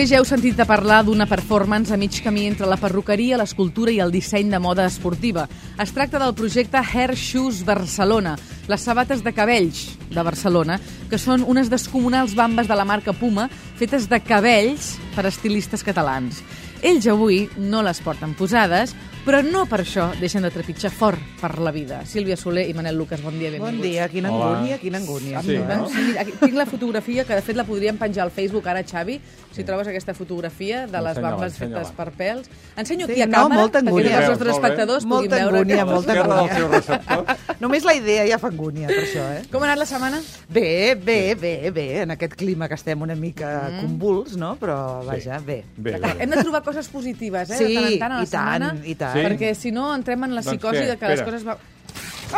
Potser 0.00 0.14
ja 0.14 0.20
heu 0.22 0.24
sentit 0.24 0.56
a 0.56 0.64
parlar 0.64 1.02
d'una 1.04 1.26
performance 1.28 1.92
a 1.92 1.96
mig 2.00 2.14
camí 2.24 2.46
entre 2.48 2.64
la 2.64 2.78
perruqueria, 2.80 3.36
l'escultura 3.36 3.92
i 3.92 3.98
el 4.00 4.08
disseny 4.08 4.48
de 4.48 4.56
moda 4.56 4.86
esportiva. 4.88 5.42
Es 5.76 5.92
tracta 5.92 6.16
del 6.22 6.32
projecte 6.32 6.80
Hair 6.80 7.12
Shoes 7.20 7.58
Barcelona, 7.68 8.32
les 8.64 8.80
sabates 8.80 9.20
de 9.20 9.34
cabells 9.36 9.82
de 10.08 10.24
Barcelona, 10.24 10.78
que 11.10 11.20
són 11.20 11.44
unes 11.44 11.68
descomunals 11.68 12.32
bambes 12.32 12.70
de 12.70 12.80
la 12.80 12.88
marca 12.88 13.12
Puma 13.12 13.50
fetes 13.76 14.08
de 14.08 14.22
cabells 14.24 14.94
per 15.12 15.26
estilistes 15.28 15.84
catalans. 15.84 16.40
Ells 16.80 17.04
avui 17.04 17.42
no 17.60 17.84
les 17.84 18.00
porten 18.00 18.32
posades, 18.32 18.96
però 19.24 19.42
no 19.44 19.66
per 19.68 19.82
això 19.84 20.08
deixen 20.20 20.42
de 20.42 20.50
trepitjar 20.50 20.90
fort 20.90 21.20
per 21.40 21.58
la 21.60 21.70
vida. 21.70 22.00
Sílvia 22.08 22.36
Soler 22.36 22.66
i 22.70 22.74
Manel 22.74 22.96
Lucas, 22.96 23.20
bon 23.22 23.36
dia, 23.38 23.50
Bon 23.58 23.66
benvinguts. 23.68 23.82
dia, 23.82 24.08
quina 24.08 24.28
angúnia, 24.28 24.78
quina 24.78 24.98
angúnia. 24.98 25.42
Sí, 25.42 25.58
no? 25.58 25.76
no? 25.82 25.88
Sí, 25.88 26.16
aquí 26.18 26.32
tinc 26.40 26.54
la 26.56 26.66
fotografia, 26.66 27.24
que 27.24 27.34
de 27.36 27.42
fet 27.42 27.56
la 27.56 27.64
podríem 27.64 27.98
penjar 28.00 28.24
al 28.24 28.30
Facebook 28.32 28.66
ara, 28.68 28.82
Xavi, 28.82 29.20
si 29.52 29.64
trobes 29.64 29.88
aquesta 29.90 30.14
fotografia 30.14 30.86
de 30.86 31.00
les 31.02 31.18
bambes 31.20 31.56
fetes 31.58 31.90
per 31.96 32.08
pèls. 32.16 32.48
Ensenyo 32.76 33.06
Sí, 33.06 33.12
aquí 33.12 33.22
a 33.22 33.26
no, 33.26 33.32
càmera, 33.44 33.60
molta 33.60 33.80
perquè 33.80 33.88
angúnia. 33.88 34.10
tots 34.10 34.20
els 34.20 34.30
nostres 34.30 34.54
espectadors 34.56 35.04
Molta 35.04 35.36
puguin 35.36 35.44
veure... 35.44 35.58
angúnia, 35.58 35.82
A 35.82 35.86
molta 35.86 36.12
angúnia. 36.12 36.54
seu 36.56 36.68
receptor. 36.70 37.24
Només 37.60 37.84
la 37.84 37.94
idea 37.94 38.26
ja 38.28 38.38
fa 38.38 38.48
angúnia, 38.48 38.86
per 38.88 39.02
això, 39.04 39.24
eh? 39.36 39.42
Com 39.52 39.62
ha 39.62 39.66
anat 39.70 39.78
la 39.82 39.86
setmana? 39.86 40.20
Bé, 40.48 40.94
bé, 40.94 41.34
bé, 41.34 41.70
bé, 41.74 41.86
en 42.02 42.10
aquest 42.16 42.34
clima 42.40 42.68
que 42.68 42.74
estem 42.78 43.02
una 43.02 43.14
mica 43.14 43.50
Mm. 43.70 43.80
convuls, 43.82 44.36
no? 44.36 44.54
Però, 44.60 45.04
vaja, 45.04 45.38
bé. 45.44 45.64
Bé, 45.76 45.98
bé. 45.98 46.14
Hem 46.20 46.30
de 46.30 46.36
trobar 46.42 46.62
coses 46.62 46.88
positives, 46.88 47.50
eh? 47.50 47.56
Sí, 47.58 47.74
de 47.74 47.80
tant 47.80 47.92
en 47.92 47.98
tant 47.98 48.12
a 48.12 48.16
la 48.16 48.22
i 48.22 48.26
tant, 48.26 48.64
setmana, 48.64 48.86
i 48.86 48.94
tant. 48.94 49.09
Sí? 49.12 49.22
Perquè 49.26 49.54
si 49.58 49.70
no 49.74 49.94
entrem 49.94 50.24
en 50.24 50.34
la 50.36 50.42
Doncs 50.42 50.52
psicosi 50.56 50.82
què? 50.82 50.86
de 50.92 50.96
que 51.00 51.06
les 51.08 51.20
Espera. 51.20 51.30
coses 51.30 51.44
va... 51.46 51.54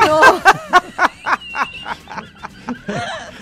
No! 0.06 0.20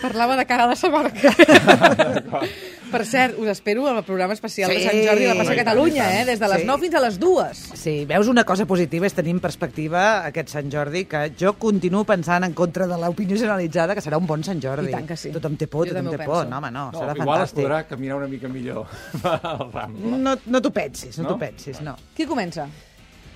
Parlava 0.00 0.36
de 0.36 0.46
cara 0.46 0.64
a 0.64 0.66
la 0.68 0.76
setmana 0.76 1.10
que 1.12 1.28
ve. 1.28 2.48
Per 2.90 3.04
cert, 3.06 3.36
us 3.38 3.46
espero 3.52 3.84
al 3.86 4.02
programa 4.02 4.34
especial 4.34 4.68
de 4.72 4.78
Sí. 4.80 4.86
Sant 4.88 4.98
Jordi 5.06 5.26
a 5.26 5.28
la 5.28 5.34
plaça 5.38 5.52
I 5.52 5.56
tant, 5.58 5.66
Catalunya, 5.68 6.06
eh? 6.20 6.24
Des 6.26 6.40
de 6.40 6.48
les 6.50 6.60
Sí. 6.62 6.66
9 6.66 6.80
fins 6.82 6.94
a 6.98 7.00
les 7.04 7.18
2. 7.22 7.60
Sí, 7.78 8.04
veus 8.04 8.26
una 8.26 8.42
cosa 8.44 8.66
positiva 8.66 9.06
és 9.06 9.14
tenir 9.14 9.30
en 9.30 9.38
perspectiva 9.40 10.24
aquest 10.26 10.48
Sant 10.48 10.72
Jordi, 10.72 11.04
que 11.04 11.20
jo 11.38 11.52
continuo 11.54 12.02
pensant 12.04 12.42
en 12.48 12.52
contra 12.52 12.88
de 12.90 12.98
l'opinió 12.98 13.36
generalitzada 13.38 13.94
que 13.94 14.00
serà 14.02 14.18
un 14.18 14.26
bon 14.26 14.42
Sant 14.42 14.60
Jordi. 14.60 14.88
I 14.90 14.96
tant 14.96 15.06
que 15.06 15.16
sí. 15.16 15.30
Tothom 15.30 15.54
té 15.56 15.68
por, 15.68 15.86
Jo 15.86 15.94
tothom 15.94 16.10
té 16.16 16.24
por. 16.24 16.48
No, 16.48 16.58
home, 16.58 16.70
no, 16.72 16.90
No, 16.90 16.98
serà 16.98 17.14
igual 17.14 17.42
es 17.44 17.52
fantàstic. 17.52 17.62
podrà 17.62 17.86
caminar 17.86 18.16
una 18.16 18.26
mica 18.26 18.48
millor 18.48 18.86
al 19.22 19.70
Rambla. 19.72 20.16
No, 20.26 20.36
no 20.46 20.60
t'ho 20.60 20.72
pensis, 20.72 21.16
no, 21.18 21.22
No? 21.24 21.28
t'ho 21.34 21.38
pensis, 21.38 21.80
no. 21.80 21.94
Qui 22.16 22.26
comença? 22.26 22.66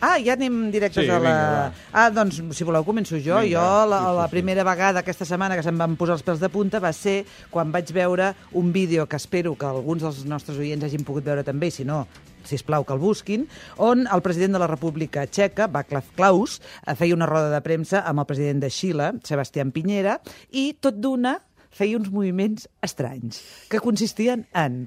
Ah, 0.04 0.18
ja 0.20 0.34
anem 0.36 0.58
directes 0.74 1.04
Sí, 1.04 1.08
a 1.10 1.16
la... 1.16 1.22
vinga, 1.24 1.46
va. 1.54 1.86
ah, 2.02 2.10
doncs, 2.12 2.42
si 2.58 2.66
voleu, 2.68 2.84
començo 2.84 3.16
jo. 3.16 3.38
Vinga, 3.40 3.54
jo, 3.54 3.64
la, 3.88 4.00
sí, 4.02 4.10
sí, 4.10 4.16
la 4.18 4.26
sí. 4.28 4.34
primera 4.34 4.66
vegada 4.68 5.00
aquesta 5.04 5.24
setmana 5.28 5.56
que 5.56 5.64
se'm 5.64 5.80
van 5.80 5.96
posar 6.00 6.18
els 6.18 6.26
pèls 6.26 6.42
de 6.42 6.50
punta 6.52 6.82
va 6.82 6.92
ser 6.92 7.22
quan 7.54 7.72
vaig 7.72 7.88
veure 7.96 8.32
un 8.60 8.72
vídeo 8.74 9.06
que 9.08 9.16
espero 9.16 9.54
que 9.56 9.66
alguns 9.70 10.04
dels 10.04 10.24
nostres 10.28 10.58
oients 10.60 10.84
hagin 10.84 11.04
pogut 11.08 11.24
veure 11.24 11.44
també, 11.46 11.70
si 11.72 11.86
no, 11.88 12.02
si 12.44 12.58
plau 12.60 12.84
que 12.84 12.92
el 12.92 13.00
busquin, 13.00 13.46
on 13.80 14.04
el 14.12 14.20
president 14.20 14.52
de 14.52 14.60
la 14.60 14.68
República 14.68 15.24
Txeca, 15.26 15.70
Václav 15.72 16.10
Klaus, 16.18 16.58
eh, 16.84 16.92
feia 16.98 17.16
una 17.16 17.30
roda 17.30 17.48
de 17.54 17.62
premsa 17.64 18.02
amb 18.04 18.20
el 18.20 18.28
president 18.28 18.60
de 18.60 18.68
Xile, 18.70 19.12
Sebastián 19.24 19.72
Piñera, 19.72 20.18
i 20.52 20.74
tot 20.76 21.00
d'una 21.00 21.38
feia 21.74 21.96
uns 21.98 22.10
moviments 22.12 22.68
estranys, 22.84 23.40
que 23.72 23.80
consistien 23.82 24.44
en 24.52 24.84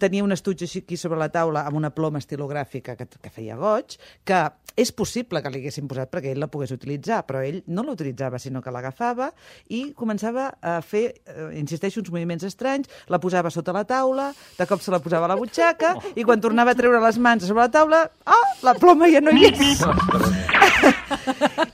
tenia 0.00 0.24
un 0.24 0.34
estuig 0.34 0.64
així 0.66 0.82
aquí 0.84 0.96
sobre 0.98 1.18
la 1.20 1.30
taula 1.32 1.64
amb 1.68 1.78
una 1.78 1.92
ploma 1.94 2.20
estilogràfica 2.20 2.96
que, 2.98 3.06
que 3.06 3.32
feia 3.32 3.56
goig, 3.56 3.96
que 4.26 4.40
és 4.76 4.92
possible 4.96 5.42
que 5.42 5.50
li 5.52 5.60
haguessin 5.62 5.88
posat 5.90 6.10
perquè 6.12 6.32
ell 6.32 6.40
la 6.42 6.50
pogués 6.50 6.72
utilitzar, 6.74 7.22
però 7.28 7.42
ell 7.44 7.60
no 7.68 7.84
l'utilitzava, 7.86 8.38
sinó 8.38 8.62
que 8.62 8.72
l'agafava 8.74 9.30
i 9.68 9.82
començava 9.96 10.50
a 10.60 10.78
fer, 10.82 11.04
eh, 11.26 11.50
insisteixo, 11.60 12.00
uns 12.00 12.12
moviments 12.14 12.46
estranys, 12.46 12.90
la 13.08 13.20
posava 13.22 13.50
sota 13.50 13.74
la 13.76 13.84
taula, 13.88 14.30
de 14.58 14.68
cop 14.70 14.82
se 14.82 14.94
la 14.94 15.02
posava 15.02 15.28
a 15.28 15.34
la 15.34 15.38
butxaca, 15.40 15.96
i 16.14 16.24
quan 16.24 16.40
tornava 16.40 16.74
a 16.74 16.78
treure 16.78 17.02
les 17.02 17.18
mans 17.18 17.46
sobre 17.46 17.66
la 17.66 17.70
taula, 17.72 18.06
ah, 18.26 18.46
la 18.66 18.76
ploma 18.78 19.10
ja 19.10 19.22
no 19.24 19.34
hi 19.34 19.50
és. 19.50 20.59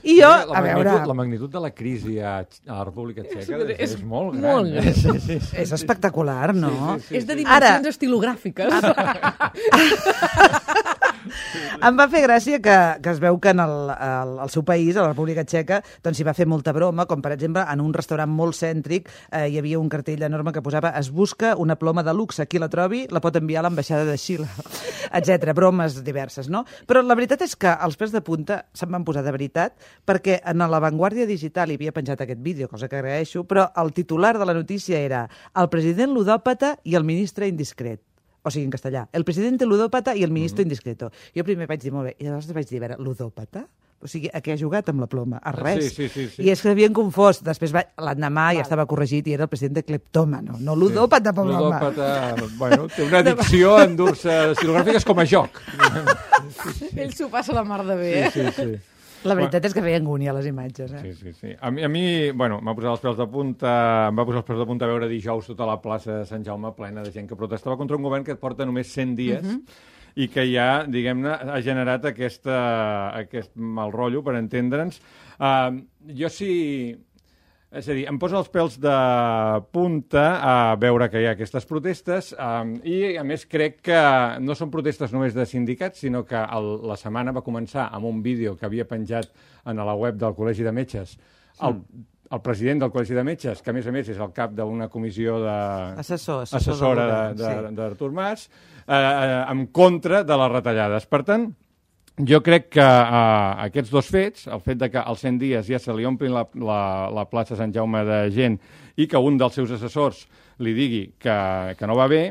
I 0.07 0.15
jo, 0.21 0.29
la, 0.29 0.57
a 0.57 0.61
veure, 0.61 0.83
magnitud, 0.83 1.07
la 1.07 1.13
magnitud 1.17 1.49
de 1.51 1.59
la 1.63 1.71
crisi 1.75 2.19
a, 2.19 2.37
a 2.39 2.73
la 2.73 2.83
República 2.87 3.21
Txeca 3.23 3.57
és, 3.63 3.69
és, 3.77 3.91
és 3.97 4.03
molt 4.03 4.35
gran. 4.37 4.53
molt 4.53 4.67
eh? 4.71 4.73
gran. 4.81 4.93
Sí, 4.93 5.19
sí, 5.25 5.39
sí. 5.49 5.55
és 5.63 5.71
espectacular, 5.77 6.53
no? 6.55 6.71
Sí, 6.97 7.01
sí, 7.09 7.15
És 7.21 7.25
de 7.27 7.33
sí. 7.35 7.39
dimensions 7.43 7.81
Ara- 7.81 7.89
estilogràfiques. 7.93 8.73
Em 11.77 11.97
va 11.97 12.07
fer 12.09 12.23
gràcia 12.23 12.57
que, 12.63 12.75
que 13.03 13.11
es 13.13 13.19
veu 13.21 13.37
que 13.41 13.51
en 13.53 13.61
el, 13.61 13.75
el, 13.93 14.31
el 14.43 14.49
seu 14.53 14.63
país, 14.65 14.95
a 14.95 15.03
la 15.03 15.11
República 15.11 15.45
Txeca, 15.45 15.79
doncs 16.03 16.17
s'hi 16.19 16.25
va 16.27 16.33
fer 16.37 16.47
molta 16.49 16.73
broma, 16.73 17.05
com 17.09 17.21
per 17.21 17.33
exemple 17.35 17.63
en 17.69 17.83
un 17.83 17.93
restaurant 17.95 18.31
molt 18.33 18.57
cèntric 18.57 19.11
eh, 19.29 19.45
hi 19.51 19.59
havia 19.61 19.79
un 19.79 19.89
cartell 19.91 20.25
enorme 20.27 20.53
que 20.55 20.63
posava 20.65 20.93
es 20.97 21.11
busca 21.13 21.53
una 21.61 21.77
ploma 21.77 22.03
de 22.03 22.15
luxe, 22.17 22.47
qui 22.49 22.61
la 22.61 22.69
trobi 22.73 23.05
la 23.13 23.21
pot 23.23 23.37
enviar 23.37 23.61
a 23.61 23.67
l'ambaixada 23.67 24.07
de 24.09 24.17
Xile, 24.17 24.47
etc. 25.19 25.53
Bromes 25.57 26.01
diverses, 26.03 26.49
no? 26.49 26.63
Però 26.89 27.05
la 27.05 27.17
veritat 27.19 27.45
és 27.45 27.55
que 27.59 27.77
els 27.85 27.99
pèls 27.99 28.15
de 28.15 28.23
punta 28.25 28.63
se'n 28.73 28.91
van 28.93 29.05
posar 29.07 29.25
de 29.25 29.35
veritat 29.35 29.77
perquè 30.07 30.41
en 30.47 30.65
la 30.65 30.81
Vanguardia 30.83 31.29
Digital 31.29 31.71
hi 31.71 31.77
havia 31.79 31.95
penjat 31.95 32.25
aquest 32.25 32.41
vídeo, 32.43 32.71
cosa 32.71 32.89
que 32.89 32.97
agraeixo, 32.99 33.45
però 33.45 33.69
el 33.77 33.93
titular 33.93 34.37
de 34.37 34.49
la 34.49 34.57
notícia 34.57 34.99
era 34.99 35.27
el 35.55 35.69
president 35.69 36.15
ludòpata 36.17 36.77
i 36.83 36.97
el 36.97 37.05
ministre 37.07 37.47
indiscret 37.47 38.06
o 38.47 38.51
sigui, 38.53 38.65
en 38.65 38.71
castellà, 38.71 39.07
el 39.11 39.25
president 39.27 39.59
ludòpata 39.67 40.15
i 40.15 40.23
el 40.23 40.31
ministre 40.31 40.63
Mm. 40.63 40.67
indiscreto. 40.71 41.11
Jo 41.35 41.43
primer 41.43 41.67
vaig 41.67 41.81
dir, 41.83 41.91
molt 41.91 42.07
bé, 42.07 42.15
i 42.19 42.23
llavors 42.25 42.47
vaig 42.53 42.65
dir, 42.69 42.79
a 42.79 42.87
veure, 42.87 42.97
ludòpata? 43.03 43.67
O 43.99 44.05
sigui, 44.05 44.29
a 44.31 44.37
què 44.45 44.53
ha 44.53 44.57
jugat 44.61 44.89
amb 44.91 44.99
la 45.01 45.07
ploma? 45.09 45.39
A 45.41 45.51
res. 45.51 45.87
Sí, 45.87 45.89
sí, 45.89 46.09
sí, 46.09 46.27
sí. 46.29 46.43
I 46.45 46.51
és 46.51 46.61
que 46.61 46.67
s'havien 46.69 46.93
confós. 46.93 47.39
Després, 47.43 47.73
va- 47.73 47.87
l'endemà 47.97 48.53
ja 48.53 48.61
estava 48.61 48.85
corregit 48.85 49.25
i 49.27 49.33
era 49.33 49.47
el 49.47 49.49
president 49.49 49.73
de 49.79 49.83
cleptòmano, 49.83 50.59
no 50.59 50.75
ludòpata, 50.75 51.33
pobre 51.33 51.55
home. 51.55 51.63
Ludòpata, 51.65 52.35
bueno, 52.59 52.87
té 52.93 53.01
una 53.07 53.17
addicció 53.25 53.75
a 53.75 53.85
endur-se 53.85 54.51
estilogràfiques 54.51 55.03
com 55.03 55.17
a 55.17 55.25
joc. 55.25 55.49
Ell 56.95 57.11
s'ho 57.13 57.27
passa 57.33 57.53
la 57.57 57.63
mar 57.63 57.83
de 57.87 57.95
bé, 57.95 58.11
eh? 58.27 58.31
Sí, 58.31 58.45
sí. 58.55 58.69
La 59.25 59.33
veritat 59.35 59.65
és 59.65 59.73
que 59.73 59.81
feia 59.81 59.97
angúnia 59.97 60.33
les 60.33 60.45
imatges, 60.45 60.91
eh? 60.93 61.01
Sí, 61.01 61.13
sí, 61.15 61.33
sí. 61.33 61.55
A 61.59 61.71
mi, 61.71 61.83
a 61.83 61.89
mi 61.89 62.31
bueno, 62.31 62.59
m'ha 62.61 62.75
posat 62.77 62.91
els 62.91 63.01
pèls 63.01 63.17
de 63.17 63.27
punta, 63.27 63.71
em 64.11 64.15
va 64.19 64.25
posar 64.25 64.43
els 64.43 64.47
pèls 64.47 64.59
de 64.59 64.65
punta 64.69 64.85
a 64.85 64.91
veure 64.91 65.07
dijous 65.09 65.47
tota 65.47 65.65
la 65.65 65.79
plaça 65.81 66.19
de 66.19 66.25
Sant 66.29 66.43
Jaume 66.45 66.71
plena 66.77 67.03
de 67.03 67.11
gent 67.11 67.27
que 67.27 67.35
protestava 67.35 67.77
contra 67.77 67.97
un 67.97 68.03
govern 68.03 68.23
que 68.23 68.35
porta 68.35 68.65
només 68.65 68.87
100 68.93 69.15
dies 69.15 69.43
Mhm. 69.43 69.61
i 70.17 70.27
que 70.33 70.45
ja, 70.51 70.83
diguem-ne, 70.89 71.29
ha 71.29 71.59
generat 71.61 72.05
aquesta, 72.05 72.55
aquest 73.19 73.51
mal 73.55 73.91
rotllo, 73.91 74.23
per 74.23 74.35
entendre'ns. 74.35 75.01
Uh, 75.39 75.81
jo 76.13 76.29
sí... 76.29 76.95
És 77.67 77.87
a 77.91 77.95
dir, 77.97 78.05
em 78.07 78.15
posa 78.15 78.37
els 78.39 78.47
pèls 78.47 78.77
de 78.79 78.95
punta 79.75 80.23
a 80.39 80.51
veure 80.79 81.09
que 81.11 81.19
hi 81.19 81.25
ha 81.27 81.33
aquestes 81.35 81.65
protestes 81.67 82.29
um, 82.39 82.77
i, 82.87 83.17
a 83.19 83.25
més, 83.27 83.43
crec 83.43 83.81
que 83.89 84.03
no 84.39 84.55
són 84.55 84.71
protestes 84.71 85.11
només 85.11 85.35
de 85.35 85.43
sindicats, 85.45 85.99
sinó 86.05 86.23
que 86.27 86.39
el, 86.39 86.69
la 86.87 86.95
setmana 86.99 87.35
va 87.35 87.43
començar 87.43 87.89
amb 87.91 88.07
un 88.07 88.21
vídeo 88.23 88.55
que 88.55 88.65
havia 88.69 88.87
penjat 88.87 89.27
en 89.67 89.83
la 89.83 89.97
web 89.99 90.15
del 90.15 90.37
Col·legi 90.37 90.63
de 90.63 90.71
Metges. 90.71 91.17
El, 91.67 91.81
el 92.31 92.43
president 92.45 92.85
del 92.85 92.95
Col·legi 92.95 93.19
de 93.19 93.27
Metges, 93.27 93.59
que 93.61 93.75
a 93.75 93.75
més 93.75 93.91
a 93.91 93.97
més 93.97 94.15
és 94.15 94.23
el 94.23 94.31
cap 94.35 94.55
d'una 94.55 94.87
comissió 94.93 95.35
de... 95.43 95.59
Assessor, 95.99 96.47
assessor 96.47 97.03
assessora 97.03 97.69
d'Artur 97.75 98.13
Mas, 98.15 98.47
eh, 98.85 98.95
eh, 98.95 99.43
en 99.43 99.67
contra 99.75 100.23
de 100.23 100.39
les 100.39 100.53
retallades. 100.55 101.11
Per 101.11 101.25
tant, 101.27 101.49
jo 102.17 102.39
crec 102.41 102.69
que 102.73 102.81
eh, 102.81 103.67
aquests 103.67 103.91
dos 103.93 104.07
fets, 104.09 104.47
el 104.49 104.61
fet 104.65 104.79
de 104.81 104.89
que 104.89 104.97
als 105.01 105.21
100 105.21 105.37
dies 105.41 105.67
ja 105.69 105.79
se 105.79 105.93
li 105.93 106.05
omplin 106.09 106.33
la, 106.33 106.45
la, 106.57 106.79
la 107.13 107.25
plaça 107.29 107.55
Sant 107.59 107.73
Jaume 107.75 108.01
de 108.07 108.21
gent 108.33 108.57
i 108.97 109.05
que 109.07 109.17
un 109.21 109.37
dels 109.37 109.53
seus 109.53 109.71
assessors 109.77 110.23
li 110.65 110.73
digui 110.73 111.03
que, 111.21 111.37
que 111.77 111.85
no 111.87 111.95
va 111.99 112.07
bé, 112.09 112.23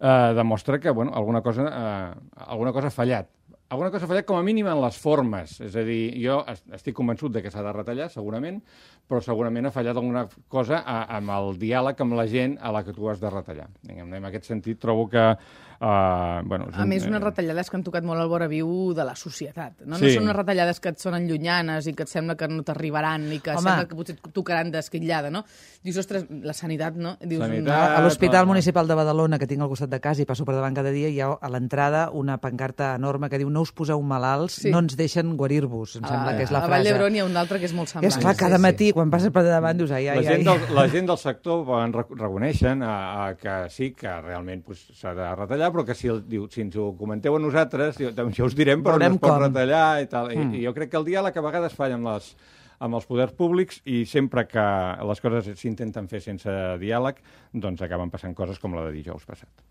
eh, 0.00 0.32
demostra 0.36 0.78
que 0.78 0.90
bueno, 0.90 1.12
alguna, 1.14 1.42
cosa, 1.42 1.66
eh, 1.66 2.14
alguna 2.46 2.72
cosa 2.72 2.86
ha 2.88 2.94
fallat. 2.94 3.28
Alguna 3.68 3.90
cosa 3.92 4.06
ha 4.06 4.08
fallat 4.08 4.24
com 4.24 4.38
a 4.38 4.42
mínim 4.46 4.64
en 4.70 4.78
les 4.80 4.96
formes. 4.96 5.58
És 5.60 5.74
a 5.76 5.82
dir, 5.84 6.14
jo 6.22 6.38
es- 6.48 6.62
estic 6.72 6.94
convençut 6.96 7.34
de 7.34 7.42
que 7.44 7.50
s'ha 7.52 7.60
de 7.66 7.72
retallar, 7.76 8.06
segurament, 8.08 8.62
però 9.06 9.20
segurament 9.20 9.66
ha 9.68 9.72
fallat 9.74 9.96
alguna 9.98 10.22
cosa 10.48 10.78
amb 10.86 11.28
el 11.34 11.58
diàleg 11.60 12.00
amb 12.00 12.16
la 12.16 12.24
gent 12.30 12.56
a 12.64 12.72
la 12.72 12.80
que 12.86 12.94
tu 12.96 13.10
has 13.10 13.20
de 13.20 13.28
retallar. 13.28 13.66
En 13.90 14.24
aquest 14.24 14.44
sentit, 14.48 14.78
trobo 14.80 15.08
que... 15.12 15.26
Uh, 15.80 16.42
bueno, 16.44 16.66
és 16.72 16.76
A 16.76 16.84
més, 16.86 17.04
unes 17.06 17.20
eh, 17.20 17.24
retallades 17.24 17.68
que 17.70 17.76
han 17.76 17.84
tocat 17.86 18.02
molt 18.02 18.18
al 18.18 18.26
vora 18.28 18.48
viu 18.50 18.92
de 18.94 19.04
la 19.06 19.14
societat. 19.14 19.76
No, 19.84 19.94
no 19.94 19.98
Sí. 19.98 20.10
són 20.14 20.24
unes 20.24 20.34
retallades 20.34 20.80
que 20.80 20.88
et 20.88 20.98
sonen 20.98 21.28
llunyanes 21.28 21.86
i 21.86 21.92
que 21.94 22.02
et 22.02 22.08
sembla 22.08 22.34
que 22.36 22.48
no 22.48 22.64
t'arribaran 22.64 23.32
i 23.32 23.38
que 23.38 23.50
Home. 23.52 23.62
sembla 23.62 23.86
que 23.86 23.94
potser 23.94 24.16
et 24.16 24.32
tocaran 24.32 24.72
d'esquitllada, 24.72 25.30
no? 25.30 25.44
Dius, 25.84 25.96
ostres, 25.98 26.26
la 26.30 26.52
sanitat, 26.52 26.96
no? 26.96 27.16
Dius, 27.20 27.44
Sanitat. 27.46 27.96
A 27.98 28.02
l'Hospital 28.02 28.42
Ah, 28.42 28.44
Municipal 28.46 28.88
de 28.88 28.94
Badalona, 28.94 29.38
que 29.38 29.46
tinc 29.46 29.62
al 29.62 29.68
costat 29.68 29.88
de 29.90 30.00
casa 30.00 30.20
i 30.22 30.24
passo 30.26 30.44
per 30.44 30.54
davant 30.56 30.74
cada 30.74 30.90
dia, 30.90 31.08
hi 31.08 31.20
ha 31.20 31.28
a 31.40 31.48
l'entrada 31.48 32.10
una 32.10 32.38
pancarta 32.38 32.94
enorme 32.96 33.28
que 33.30 33.38
diu 33.38 33.48
no 33.48 33.60
us 33.62 33.70
poseu 33.72 34.02
malalts, 34.02 34.54
Sí. 34.54 34.70
no 34.70 34.80
ens 34.80 34.96
deixen 34.96 35.36
guarir-vos. 35.36 35.94
Em 35.96 36.02
sembla 36.02 36.30
a, 36.32 36.36
que 36.36 36.42
és 36.42 36.50
la 36.50 36.58
a 36.58 36.60
Vall 36.62 36.70
frase. 36.82 36.92
d'Hebron 36.92 37.14
hi 37.14 37.18
ha 37.20 37.24
un 37.24 37.36
altre 37.36 37.58
que 37.60 37.66
és 37.66 37.72
molt 37.72 37.88
semblant. 37.88 38.12
esclar, 38.12 38.34
cada 38.36 38.56
Sí, 38.56 38.62
sí. 38.62 38.62
matí, 38.62 38.92
quan 38.92 39.10
passes 39.10 39.30
per 39.30 39.44
davant, 39.44 39.76
dius, 39.78 39.90
ai, 39.92 40.08
ai, 40.08 40.16
la, 40.16 40.22
gent 40.30 40.48
ai. 40.48 40.58
del, 40.58 40.74
la 40.74 40.88
gent 40.88 41.06
del 41.06 41.18
sector 41.18 41.64
van 41.64 41.92
rec- 41.92 42.10
reconeixen 42.10 42.82
a, 42.82 43.26
a 43.28 43.36
que 43.36 43.70
sí, 43.70 43.92
que 43.92 44.08
realment 44.20 44.64
pues, 44.64 44.88
s'ha 44.94 45.14
de 45.14 45.34
retallar, 45.36 45.67
però 45.74 45.84
que 45.86 45.96
si, 45.98 46.10
el, 46.12 46.22
diu, 46.28 46.46
si 46.52 46.62
ens 46.64 46.76
ho 46.78 46.90
comenteu 46.98 47.36
a 47.36 47.40
nosaltres, 47.42 47.98
jo, 48.00 48.12
ja 48.12 48.46
us 48.46 48.56
direm, 48.58 48.82
però 48.84 48.96
Veurem 48.96 49.16
no 49.16 49.20
es 49.20 49.24
pot 49.24 49.34
com. 49.34 49.42
retallar 49.46 49.88
i 50.02 50.08
tal. 50.10 50.30
Mm. 50.34 50.54
I, 50.54 50.62
I 50.62 50.68
jo 50.68 50.74
crec 50.76 50.92
que 50.92 51.00
el 51.00 51.08
diàleg 51.08 51.36
a 51.36 51.44
vegades 51.44 51.76
falla 51.78 51.98
amb 51.98 52.10
les, 52.10 52.30
amb 52.84 52.98
els 52.98 53.08
poders 53.08 53.34
públics 53.38 53.80
i 53.86 54.04
sempre 54.06 54.46
que 54.50 54.66
les 55.10 55.22
coses 55.24 55.50
s'intenten 55.60 56.08
fer 56.10 56.22
sense 56.24 56.58
diàleg, 56.82 57.20
doncs 57.52 57.82
acaben 57.84 58.12
passant 58.14 58.36
coses 58.38 58.60
com 58.62 58.76
la 58.76 58.86
de 58.88 58.94
dijous 58.98 59.26
passat. 59.28 59.66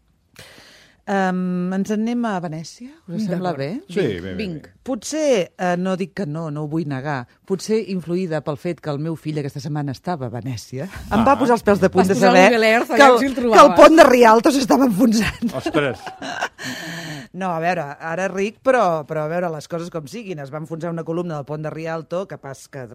Um, 1.07 1.71
ens 1.71 1.91
en 1.95 2.01
anem 2.03 2.25
a 2.27 2.33
Venècia? 2.43 2.89
Us 3.07 3.23
sembla 3.29 3.53
bé? 3.55 3.67
Sí, 3.87 3.95
bé, 4.01 4.19
bé, 4.25 4.33
Vinc. 4.35 4.65
bé. 4.67 4.73
Potser, 4.83 5.53
eh, 5.57 5.75
no 5.79 5.93
dic 5.95 6.13
que 6.13 6.25
no, 6.27 6.49
no 6.51 6.65
ho 6.65 6.67
vull 6.67 6.83
negar, 6.87 7.21
potser 7.47 7.77
influïda 7.93 8.41
pel 8.43 8.57
fet 8.59 8.81
que 8.83 8.89
el 8.91 8.99
meu 8.99 9.15
fill 9.15 9.39
aquesta 9.39 9.61
setmana 9.63 9.95
estava 9.95 10.27
a 10.27 10.29
Venècia, 10.33 10.83
em 11.11 11.23
va 11.23 11.31
Ah. 11.31 11.39
posar 11.39 11.55
els 11.55 11.63
pèls 11.63 11.79
de 11.79 11.89
punt 11.89 12.03
Vas 12.03 12.09
de 12.11 12.15
saber 12.15 12.49
que, 12.51 12.55
el, 12.57 13.33
que 13.35 13.61
el 13.63 13.73
pont 13.75 13.95
de 13.95 14.03
Rialto 14.03 14.51
s'estava 14.51 14.85
enfonsant. 14.85 15.53
Ostres, 15.55 15.99
No, 17.37 17.51
a 17.53 17.59
veure, 17.61 17.83
ara 18.01 18.25
ric, 18.31 18.55
però, 18.65 19.03
però 19.05 19.27
a 19.27 19.29
veure 19.29 19.49
les 19.53 19.67
coses 19.69 19.91
com 19.93 20.07
siguin. 20.09 20.39
Es 20.41 20.49
va 20.49 20.57
enfonsar 20.57 20.89
una 20.89 21.03
columna 21.05 21.35
del 21.35 21.45
pont 21.45 21.61
de 21.61 21.69
Rialto 21.69 22.23
que, 22.25 22.39
pas, 22.41 22.63
que 22.73 22.87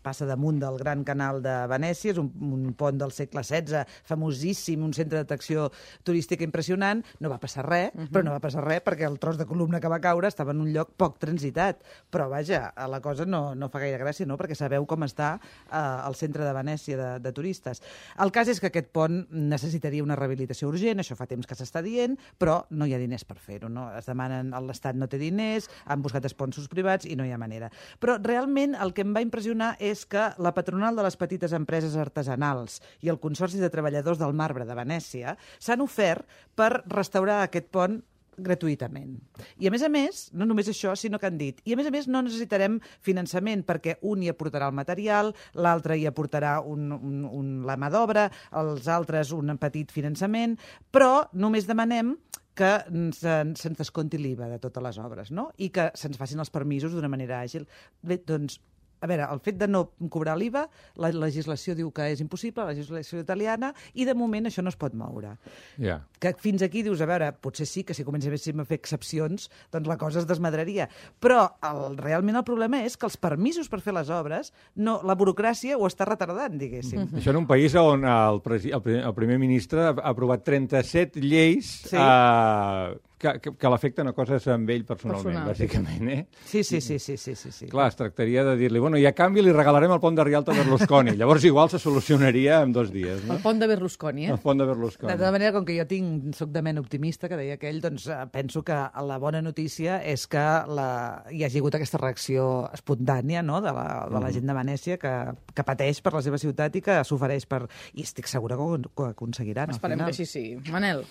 passa 0.00 0.24
damunt 0.24 0.62
del 0.62 0.78
gran 0.80 1.02
canal 1.04 1.42
de 1.44 1.52
Venècia, 1.68 2.14
és 2.14 2.20
un, 2.22 2.30
un 2.46 2.70
pont 2.78 2.96
del 2.96 3.12
segle 3.12 3.42
XVI, 3.44 3.82
famosíssim, 4.08 4.80
un 4.80 4.94
centre 4.96 5.20
d'atracció 5.20 5.66
turística 6.08 6.46
impressionant. 6.46 7.02
No 7.20 7.28
va 7.28 7.36
passar 7.42 7.66
res, 7.66 7.90
uh 7.92 8.00
-huh. 8.00 8.08
però 8.08 8.22
no 8.24 8.32
va 8.32 8.40
passar 8.40 8.64
res 8.64 8.80
perquè 8.80 9.04
el 9.04 9.18
tros 9.18 9.36
de 9.36 9.44
columna 9.44 9.80
que 9.80 9.92
va 9.92 10.00
caure 10.00 10.28
estava 10.28 10.52
en 10.52 10.62
un 10.64 10.72
lloc 10.72 10.96
poc 10.96 11.18
transitat. 11.18 11.84
Però 12.10 12.30
vaja, 12.30 12.72
la 12.88 13.00
cosa 13.02 13.26
no, 13.26 13.54
no 13.54 13.68
fa 13.68 13.78
gaire 13.78 14.00
gràcia, 14.00 14.24
no?, 14.26 14.38
perquè 14.38 14.54
sabeu 14.54 14.86
com 14.86 15.02
està 15.02 15.38
eh, 15.70 15.76
al 15.76 16.14
centre 16.14 16.44
de 16.44 16.52
Venècia 16.52 16.96
de, 16.96 17.20
de 17.20 17.32
turistes. 17.32 17.82
El 18.18 18.32
cas 18.32 18.48
és 18.48 18.58
que 18.58 18.68
aquest 18.68 18.88
pont 18.88 19.26
necessitaria 19.28 20.02
una 20.02 20.16
rehabilitació 20.16 20.68
urgent, 20.68 20.98
això 20.98 21.14
fa 21.14 21.26
temps 21.26 21.46
que 21.46 21.54
s'està 21.54 21.82
dient, 21.82 22.16
però 22.38 22.64
no 22.70 22.86
hi 22.86 22.94
ha 22.94 22.98
diners 22.98 23.24
per 23.24 23.36
fer-ho, 23.36 23.68
no? 23.68 23.81
Es 23.98 24.08
demanen, 24.10 24.52
l'Estat 24.66 24.98
no 24.98 25.08
té 25.10 25.20
diners, 25.20 25.68
han 25.86 26.04
buscat 26.04 26.26
esponsos 26.28 26.68
privats 26.72 27.08
i 27.08 27.16
no 27.18 27.26
hi 27.26 27.32
ha 27.34 27.40
manera. 27.40 27.70
Però 28.00 28.18
realment 28.22 28.76
el 28.78 28.94
que 28.96 29.04
em 29.06 29.14
va 29.16 29.24
impressionar 29.24 29.74
és 29.80 30.04
que 30.06 30.30
la 30.42 30.54
patronal 30.56 30.96
de 30.98 31.06
les 31.06 31.18
petites 31.18 31.52
empreses 31.56 31.96
artesanals 31.96 32.80
i 33.02 33.12
el 33.12 33.20
Consorci 33.22 33.60
de 33.62 33.70
Treballadors 33.72 34.20
del 34.22 34.36
Marbre 34.36 34.68
de 34.68 34.78
Venècia 34.78 35.36
s'han 35.58 35.84
ofert 35.84 36.28
per 36.56 36.72
restaurar 36.86 37.42
aquest 37.42 37.70
pont 37.72 38.00
gratuïtament. 38.38 39.16
I 39.60 39.68
a 39.68 39.72
més 39.72 39.82
a 39.84 39.90
més, 39.92 40.22
no 40.32 40.46
només 40.48 40.68
això, 40.70 40.94
sinó 40.96 41.20
que 41.20 41.28
han 41.28 41.38
dit, 41.40 41.60
i 41.68 41.74
a 41.74 41.78
més 41.78 41.88
a 41.88 41.92
més 41.92 42.08
no 42.08 42.22
necessitarem 42.24 42.78
finançament 43.04 43.64
perquè 43.68 43.98
un 44.08 44.22
hi 44.22 44.30
aportarà 44.32 44.70
el 44.70 44.76
material, 44.76 45.32
l'altre 45.54 45.98
hi 45.98 46.06
aportarà 46.08 46.58
un, 46.64 46.90
un, 46.96 47.22
un, 47.28 47.52
la 47.68 47.76
mà 47.76 47.92
d'obra, 47.92 48.28
els 48.62 48.88
altres 48.88 49.34
un 49.36 49.56
petit 49.60 49.92
finançament, 49.92 50.56
però 50.90 51.28
només 51.32 51.68
demanem 51.68 52.16
que 52.58 52.72
se'n 53.16 53.54
se 53.56 53.72
descompti 53.78 54.20
l'IVA 54.20 54.50
de 54.50 54.58
totes 54.62 54.84
les 54.84 54.98
obres, 55.00 55.32
no? 55.32 55.48
I 55.56 55.70
que 55.74 55.88
se'ns 55.98 56.18
facin 56.20 56.42
els 56.44 56.52
permisos 56.52 56.92
d'una 56.92 57.10
manera 57.12 57.40
àgil. 57.40 57.64
Bé, 58.04 58.18
doncs, 58.28 58.58
a 59.02 59.10
veure, 59.10 59.26
el 59.34 59.40
fet 59.42 59.58
de 59.60 59.66
no 59.68 59.82
cobrar 60.08 60.36
l'IVA, 60.38 60.62
la 61.02 61.10
legislació 61.12 61.74
diu 61.74 61.90
que 61.92 62.06
és 62.14 62.22
impossible, 62.22 62.62
la 62.64 62.72
legislació 62.72 63.20
italiana, 63.20 63.72
i 63.98 64.06
de 64.06 64.14
moment 64.14 64.46
això 64.48 64.62
no 64.62 64.70
es 64.72 64.78
pot 64.78 64.94
moure. 64.94 65.34
ja. 65.82 65.98
Que 66.22 66.30
fins 66.38 66.62
aquí 66.62 66.84
dius, 66.86 67.00
a 67.02 67.06
veure, 67.10 67.32
potser 67.42 67.66
sí 67.66 67.82
que 67.82 67.94
si 67.98 68.04
comencéssim 68.06 68.60
a 68.62 68.64
fer 68.64 68.78
excepcions, 68.78 69.48
doncs 69.74 69.88
la 69.90 69.96
cosa 69.98 70.20
es 70.22 70.26
desmadraria. 70.30 70.86
Però 71.18 71.48
el, 71.66 71.96
realment 71.98 72.38
el 72.38 72.44
problema 72.46 72.84
és 72.86 72.94
que 72.96 73.08
els 73.10 73.16
permisos 73.18 73.68
per 73.68 73.80
fer 73.82 73.92
les 73.96 74.08
obres, 74.14 74.52
no, 74.76 75.00
la 75.02 75.16
burocràcia 75.18 75.74
ho 75.76 75.88
està 75.90 76.06
retardant, 76.06 76.54
diguéssim. 76.60 77.08
Això 77.18 77.34
en 77.34 77.40
un 77.42 77.46
país 77.50 77.74
on 77.74 78.06
el, 78.06 78.38
el, 78.46 78.96
el 79.02 79.14
primer 79.18 79.40
ministre 79.42 79.88
ha 79.90 79.96
aprovat 80.12 80.44
37 80.46 81.18
lleis 81.26 81.72
Sí. 81.90 81.96
eh, 81.98 82.94
que, 83.22 83.32
que, 83.40 83.52
que 83.54 83.70
l'afecten 83.70 84.10
a 84.10 84.12
coses 84.16 84.46
amb 84.50 84.68
ell 84.74 84.82
personalment, 84.88 85.22
Personal. 85.22 85.52
bàsicament. 85.52 86.08
Eh? 86.10 86.26
Sí, 86.44 86.64
sí, 86.66 86.80
sí, 86.82 86.98
sí, 86.98 87.16
sí, 87.16 87.36
sí. 87.38 87.52
sí. 87.54 87.68
Clar, 87.70 87.86
es 87.92 87.96
tractaria 87.98 88.42
de 88.48 88.56
dir-li, 88.58 88.80
bueno, 88.82 88.98
i 88.98 89.06
a 89.06 89.12
canvi 89.14 89.44
li 89.46 89.52
regalarem 89.54 89.92
el 89.94 90.00
pont 90.02 90.18
de 90.18 90.24
Rialto 90.26 90.50
a 90.50 90.56
Berlusconi. 90.58 91.14
Llavors 91.20 91.44
igual 91.46 91.70
se 91.70 91.78
solucionaria 91.78 92.60
en 92.66 92.72
dos 92.74 92.90
dies, 92.92 93.22
no? 93.28 93.36
El 93.38 93.42
pont 93.44 93.60
de 93.62 93.68
Berlusconi, 93.70 94.26
eh? 94.26 94.32
El 94.34 94.40
pont 94.42 94.58
de 94.58 94.66
De 94.66 94.72
Berlusconi. 94.72 95.12
tota 95.12 95.30
manera, 95.32 95.52
com 95.54 95.64
que 95.68 95.76
jo 95.78 95.86
tinc, 95.86 96.34
soc 96.34 96.50
de 96.50 96.62
ment 96.66 96.78
optimista, 96.82 97.28
que 97.30 97.38
deia 97.38 97.54
aquell, 97.60 97.80
doncs 97.84 98.08
eh, 98.10 98.18
penso 98.32 98.62
que 98.66 98.74
la 98.74 99.18
bona 99.22 99.40
notícia 99.42 100.00
és 100.02 100.26
que 100.26 100.42
la, 100.72 100.88
hi 101.30 101.44
hagi 101.46 101.62
hagut 101.62 101.76
aquesta 101.78 101.98
reacció 102.02 102.48
espontània 102.74 103.42
no? 103.42 103.60
de, 103.62 103.72
la, 103.74 103.86
de 104.10 104.20
la 104.22 104.32
gent 104.34 104.46
de 104.50 104.56
Venècia 104.56 104.98
que, 104.98 105.12
que 105.54 105.64
pateix 105.66 106.00
per 106.02 106.12
la 106.16 106.22
seva 106.24 106.38
ciutat 106.42 106.74
i 106.76 106.82
que 106.82 106.98
s'ofereix 107.06 107.46
per... 107.46 107.62
I 107.94 108.02
estic 108.06 108.26
segura 108.30 108.56
que 108.58 108.62
ho, 108.66 108.78
que 108.82 109.02
ho 109.06 109.10
aconseguiran. 109.12 109.70
al 109.70 109.76
Esperem 109.76 109.98
final. 110.00 110.10
que 110.10 110.16
així 110.16 110.26
sigui. 110.26 110.72
Manel, 110.72 111.04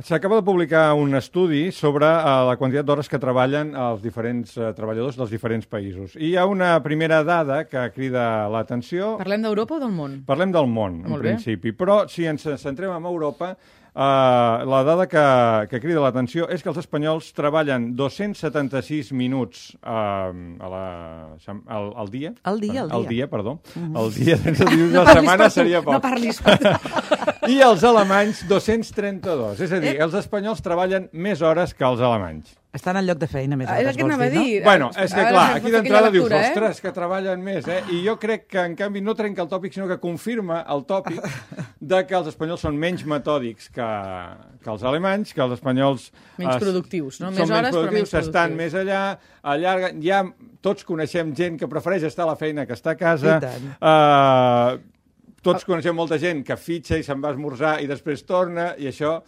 S'acaba 0.00 0.38
de 0.38 0.42
publicar 0.42 0.94
un 0.96 1.12
estudi 1.18 1.66
sobre 1.70 2.06
uh, 2.08 2.46
la 2.48 2.54
quantitat 2.56 2.86
d'hores 2.88 3.10
que 3.12 3.18
treballen 3.20 3.74
els 3.76 4.00
diferents 4.00 4.54
uh, 4.56 4.70
treballadors 4.72 5.18
dels 5.20 5.28
diferents 5.34 5.68
països. 5.68 6.14
I 6.16 6.30
hi 6.30 6.36
ha 6.40 6.46
una 6.48 6.78
primera 6.80 7.18
dada 7.28 7.66
que 7.68 7.82
crida 7.92 8.48
l'atenció. 8.48 9.18
parlem 9.20 9.44
d'Europa 9.44 9.76
o 9.76 9.82
del 9.82 9.92
món? 9.92 10.14
Parlem 10.24 10.54
del 10.54 10.64
món, 10.72 11.02
en 11.04 11.12
Molt 11.12 11.20
bé. 11.26 11.34
principi, 11.34 11.74
però 11.76 12.06
si 12.08 12.24
ens 12.24 12.48
centrem 12.62 12.88
en 12.96 13.04
Europa, 13.04 13.50
eh, 13.52 14.00
la 14.72 14.80
dada 14.88 15.04
que, 15.12 15.26
que 15.68 15.82
crida 15.84 16.00
l'atenció 16.00 16.48
és 16.48 16.64
que 16.64 16.72
els 16.72 16.80
espanyols 16.80 17.28
treballen 17.36 17.90
276 17.94 19.12
minuts 19.12 19.74
eh, 19.76 19.92
a 19.92 20.72
la, 20.72 20.86
al, 21.68 21.92
al 22.00 22.08
dia. 22.08 22.32
Al 22.48 22.64
dia, 22.64 22.86
al 22.86 22.96
Al 22.96 23.04
dia. 23.04 23.10
dia, 23.10 23.28
perdó. 23.28 23.58
El 23.76 24.08
dia 24.16 24.40
sense 24.40 24.64
dir 24.72 24.86
una 24.88 25.04
parlis 25.04 25.20
setmana 25.20 25.50
seria 25.52 25.84
poc. 25.84 25.92
No 25.92 26.00
parlis 26.00 26.40
per. 26.40 26.56
I 27.48 27.56
els 27.64 27.82
alemanys, 27.84 28.44
232. 28.48 29.60
És 29.66 29.72
a 29.74 29.78
dir, 29.82 29.96
els 30.04 30.14
espanyols 30.14 30.60
treballen 30.62 31.08
més 31.12 31.40
hores 31.42 31.72
que 31.74 31.84
els 31.86 32.00
alemanys. 32.00 32.52
Estan 32.72 32.96
al 32.96 33.04
lloc 33.04 33.18
de 33.20 33.26
feina 33.28 33.56
més 33.58 33.68
Ah, 33.68 33.74
hores, 33.74 33.82
és 33.82 33.88
el 33.90 33.96
que 33.98 34.02
vols 34.06 34.14
anava 34.14 34.24
a 34.24 34.30
dir, 34.32 34.42
dir. 34.46 34.60
Bueno, 34.64 34.86
Ah, 34.96 35.02
és 35.04 35.12
que 35.12 35.24
clar, 35.28 35.56
aquí 35.58 35.70
d'entrada 35.74 36.10
dius, 36.14 36.30
eh? 36.30 36.38
ostres, 36.48 36.80
que 36.80 36.92
treballen 36.96 37.42
més, 37.44 37.66
eh? 37.68 37.82
I 37.92 37.98
jo 38.06 38.14
crec 38.22 38.46
que, 38.48 38.62
en 38.64 38.76
canvi, 38.78 39.02
no 39.04 39.12
trenca 39.14 39.42
el 39.42 39.48
tòpic, 39.50 39.74
sinó 39.74 39.88
que 39.90 39.98
confirma 40.00 40.62
el 40.72 40.86
tòpic 40.88 41.20
de 41.92 42.00
que 42.06 42.14
els 42.16 42.30
espanyols 42.32 42.62
són 42.64 42.78
menys 42.80 43.04
metòdics 43.04 43.68
que, 43.74 43.88
que 44.64 44.70
els 44.72 44.86
alemanys, 44.88 45.34
que 45.36 45.42
els 45.44 45.52
espanyols... 45.58 46.06
Menys 46.38 46.54
es- 46.56 46.62
productius, 46.64 47.20
no? 47.20 47.26
Són 47.28 47.36
Més 47.36 47.42
menys 47.42 47.58
hores, 47.58 47.74
però 47.74 47.82
productius, 47.82 48.12
menys 48.14 48.26
estan 48.28 48.56
productius. 48.56 48.72
més 48.72 48.80
allà, 48.86 49.02
allarguen... 49.42 50.00
Ja 50.06 50.22
tots 50.62 50.84
coneixem 50.86 51.34
gent 51.36 51.58
que 51.60 51.66
prefereix 51.68 52.04
estar 52.08 52.22
a 52.24 52.30
la 52.32 52.36
feina 52.40 52.64
que 52.64 52.72
estar 52.72 52.92
a 52.94 52.96
casa. 52.96 53.36
I 53.36 53.40
tant. 53.42 53.68
Uh, 53.82 54.91
tots 55.42 55.64
coneixem 55.68 55.94
molta 55.96 56.18
gent 56.18 56.44
que 56.46 56.56
fitxa 56.56 56.98
i 56.98 57.02
se'n 57.06 57.20
va 57.22 57.28
a 57.32 57.36
esmorzar 57.36 57.80
i 57.82 57.86
després 57.90 58.24
torna, 58.28 58.74
i 58.78 58.86
això... 58.92 59.20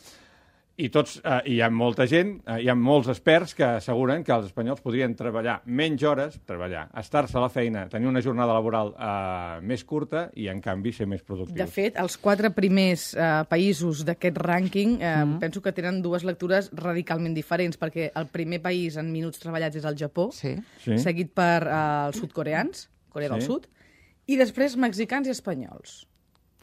I 0.77 0.89
tots, 0.91 1.21
eh, 1.23 1.37
hi 1.53 1.61
ha 1.63 1.69
molta 1.71 2.03
gent, 2.11 2.41
eh, 2.51 2.57
hi 2.65 2.67
ha 2.69 2.75
molts 2.75 3.07
experts 3.13 3.53
que 3.55 3.63
asseguren 3.77 4.25
que 4.27 4.33
els 4.35 4.49
espanyols 4.49 4.81
podrien 4.83 5.13
treballar 5.15 5.61
menys 5.71 6.03
hores, 6.03 6.41
treballar, 6.45 6.89
estar-se 6.99 7.37
a 7.39 7.43
la 7.45 7.49
feina, 7.49 7.85
tenir 7.89 8.09
una 8.11 8.19
jornada 8.21 8.57
laboral 8.57 8.91
eh, 8.99 9.61
més 9.63 9.85
curta 9.87 10.25
i, 10.35 10.49
en 10.51 10.59
canvi, 10.61 10.91
ser 10.97 11.07
més 11.07 11.23
productius. 11.23 11.55
De 11.61 11.69
fet, 11.71 11.95
els 12.03 12.17
quatre 12.19 12.51
primers 12.51 13.05
eh, 13.15 13.29
països 13.47 14.03
d'aquest 14.09 14.37
rànquing 14.43 14.97
eh, 14.99 15.13
Mm. 15.25 15.39
penso 15.39 15.63
que 15.63 15.71
tenen 15.71 16.03
dues 16.03 16.25
lectures 16.27 16.73
radicalment 16.75 17.37
diferents, 17.39 17.79
perquè 17.79 18.11
el 18.13 18.27
primer 18.35 18.59
país 18.61 18.97
en 18.99 19.13
minuts 19.15 19.39
treballats 19.39 19.77
és 19.79 19.85
el 19.87 19.95
Japó, 19.95 20.33
Sí. 20.35 20.57
Sí. 20.83 20.99
seguit 20.99 21.31
per 21.33 21.69
eh, 21.69 22.07
els 22.09 22.19
sud-coreans, 22.19 22.89
Corea 23.15 23.29
del 23.31 23.43
Sí. 23.43 23.47
Sud, 23.47 23.69
i 24.27 24.37
després 24.41 24.77
mexicans 24.77 25.27
i 25.29 25.31
espanyols. 25.31 26.07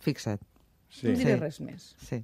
Fixa't. 0.02 0.42
Sí. 0.90 1.08
No 1.08 1.18
diré 1.18 1.34
Sí. 1.36 1.40
res 1.40 1.60
més. 1.62 1.96
Sí. 2.08 2.22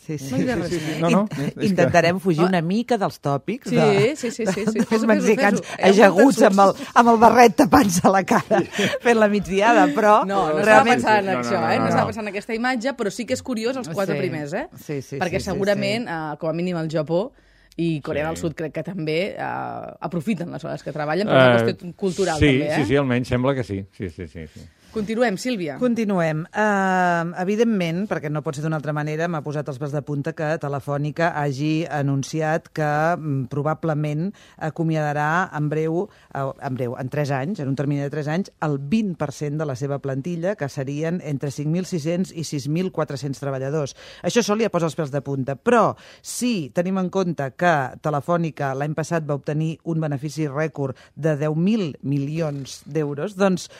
Sí, 0.00 0.16
sí. 0.18 0.30
No 0.32 0.38
diré 0.38 0.54
sí, 0.54 0.60
res 0.60 0.70
sí, 0.70 0.76
més. 0.76 0.94
sí. 0.96 1.00
No, 1.02 1.10
no, 1.10 1.20
In- 1.36 1.44
és 1.44 1.54
que- 1.54 1.66
Intentarem 1.66 2.18
fugir 2.20 2.40
Ah. 2.42 2.46
una 2.48 2.60
mica 2.62 2.96
dels 2.98 3.20
tòpics 3.20 3.68
Sí, 3.68 3.76
de, 3.76 4.16
sí, 4.16 4.30
sí, 4.30 4.46
sí, 4.46 4.52
sí. 4.54 4.64
dels 4.72 4.88
Fes-ho, 4.88 5.06
mexicans 5.06 5.60
fes-ho. 5.60 5.88
ajaguts 5.90 6.42
amb 6.42 6.60
el, 6.60 6.72
amb 6.94 7.08
el 7.10 7.18
barret 7.18 7.54
tapant-se 7.56 8.08
la 8.08 8.24
cara 8.24 8.62
fent 9.02 9.18
la 9.18 9.28
migdiada, 9.28 9.86
però 9.94 10.24
No, 10.26 10.48
no 10.48 10.58
estava 10.58 10.62
realment... 10.64 10.94
pensant 10.96 11.18
en 11.18 11.24
No, 11.26 11.32
no, 11.32 11.40
això, 11.44 11.60
no, 11.60 11.70
eh? 11.70 11.76
no, 11.76 11.82
No 11.82 11.88
estava 11.88 12.00
no. 12.00 12.06
pensant 12.06 12.24
en 12.26 12.32
aquesta 12.32 12.54
imatge, 12.54 12.94
però 12.96 13.10
sí 13.10 13.26
que 13.26 13.34
és 13.34 13.42
curiós 13.42 13.76
els 13.76 13.88
quatre 13.90 14.14
Sí. 14.14 14.20
primers, 14.20 14.52
eh? 14.54 14.68
Sí, 14.76 15.02
sí, 15.02 15.16
Perquè 15.18 15.38
sí, 15.38 15.44
sí, 15.44 15.50
segurament, 15.50 16.08
eh, 16.08 16.36
com 16.38 16.48
a 16.50 16.52
mínim 16.54 16.76
el 16.78 16.88
Japó 16.90 17.32
i 17.76 18.00
Corea 18.00 18.24
Sí. 18.24 18.28
del 18.28 18.36
Sud 18.36 18.54
crec 18.54 18.72
que 18.72 18.82
també 18.82 19.36
eh, 19.38 19.94
aprofiten 20.00 20.50
les 20.52 20.64
hores 20.64 20.82
que 20.82 20.92
treballen 20.92 21.26
per 21.26 21.36
una 21.36 21.56
Eh, 21.56 21.64
qüestió 21.64 21.94
cultural, 21.96 22.38
sí, 22.38 22.46
també, 22.46 22.66
eh? 22.72 22.76
Sí, 22.76 22.84
sí, 22.84 22.96
almenys 22.96 23.28
sembla 23.28 23.54
que 23.54 23.64
sí. 23.64 23.84
Sí, 23.96 24.08
sí, 24.10 24.26
sí, 24.28 24.46
sí. 24.46 24.60
Continuem, 24.90 25.36
Sílvia. 25.38 25.76
Continuem. 25.78 26.40
Uh, 26.50 27.30
evidentment, 27.38 28.08
perquè 28.10 28.26
no 28.26 28.40
pot 28.42 28.56
ser 28.56 28.64
d'una 28.64 28.80
altra 28.80 28.90
manera, 28.90 29.28
m'ha 29.30 29.38
posat 29.44 29.68
els 29.70 29.78
pèls 29.78 29.92
de 29.94 30.00
punta 30.02 30.32
que 30.34 30.48
Telefònica 30.58 31.28
hagi 31.38 31.84
anunciat 31.86 32.66
que 32.74 32.88
mm, 33.14 33.44
probablement 33.52 34.32
acomiadarà 34.58 35.46
en 35.54 35.68
breu, 35.70 36.00
uh, 36.02 36.42
en 36.58 36.74
breu, 36.74 36.96
en 36.98 37.12
3 37.12 37.34
anys, 37.38 37.62
en 37.62 37.70
un 37.70 37.78
termini 37.78 38.02
de 38.02 38.10
3 38.10 38.32
anys, 38.34 38.50
el 38.66 38.80
20% 38.82 39.62
de 39.62 39.70
la 39.70 39.78
seva 39.78 40.00
plantilla, 40.02 40.56
que 40.58 40.66
serien 40.66 41.22
entre 41.22 41.54
5.600 41.54 42.34
i 42.34 42.42
6.400 42.50 43.38
treballadors. 43.46 43.94
Això 44.26 44.42
sol 44.42 44.58
li 44.58 44.66
posa 44.74 44.90
els 44.90 44.98
pèls 44.98 45.14
de 45.14 45.22
punta. 45.22 45.54
Però, 45.54 45.94
si 46.18 46.72
tenim 46.74 46.98
en 46.98 47.14
compte 47.14 47.52
que 47.54 47.74
Telefònica 48.02 48.74
l'any 48.74 48.98
passat 48.98 49.22
va 49.22 49.38
obtenir 49.38 49.76
un 49.86 50.02
benefici 50.02 50.50
rècord 50.50 50.98
de 51.14 51.38
10.000 51.38 52.00
milions 52.02 52.80
d'euros, 52.90 53.38
doncs 53.38 53.70